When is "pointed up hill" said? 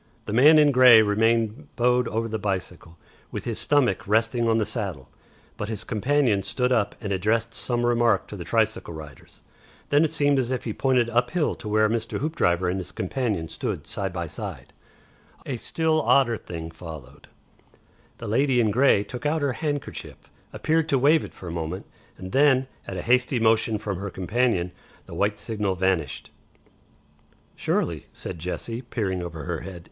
10.73-11.53